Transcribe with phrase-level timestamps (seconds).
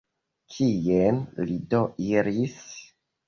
[0.53, 1.19] Kien
[1.49, 2.57] li do iris?